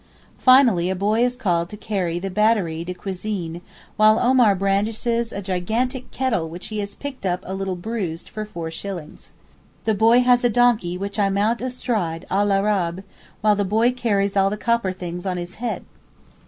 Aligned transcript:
Finally 0.39 0.89
a 0.89 0.95
boy 0.95 1.23
is 1.23 1.35
called 1.35 1.69
to 1.69 1.77
carry 1.77 2.17
the 2.17 2.31
batterie 2.31 2.83
de 2.83 2.91
cuisine, 2.91 3.61
while 3.97 4.17
Omar 4.17 4.55
brandishes 4.55 5.31
a 5.31 5.43
gigantic 5.43 6.09
kettle 6.09 6.49
which 6.49 6.69
he 6.69 6.79
has 6.79 6.95
picked 6.95 7.23
up 7.23 7.41
a 7.43 7.53
little 7.53 7.75
bruised 7.75 8.27
for 8.27 8.43
four 8.43 8.71
shillings. 8.71 9.29
The 9.85 9.93
boy 9.93 10.21
has 10.21 10.43
a 10.43 10.49
donkey 10.49 10.97
which 10.97 11.19
I 11.19 11.29
mount 11.29 11.61
astride 11.61 12.25
à 12.31 12.43
l'Arabe, 12.43 13.03
while 13.41 13.55
the 13.55 13.63
boy 13.63 13.91
carries 13.91 14.35
all 14.35 14.49
the 14.49 14.57
copper 14.57 14.91
things 14.91 15.27
on 15.27 15.37
his 15.37 15.53
head. 15.61 15.85